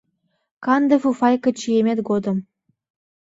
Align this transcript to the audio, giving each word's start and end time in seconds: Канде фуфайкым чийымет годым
Канде 0.65 0.95
фуфайкым 1.03 1.53
чийымет 1.59 1.99
годым 2.09 2.37